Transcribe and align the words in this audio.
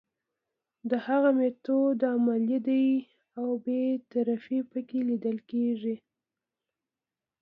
د 0.89 0.91
هغه 1.07 1.29
میتود 1.37 1.97
علمي 2.09 2.59
دی 2.67 2.87
او 3.39 3.47
بې 3.65 3.81
طرفي 4.11 4.59
پکې 4.71 4.99
لیدل 5.09 5.37
کیږي. 5.49 5.95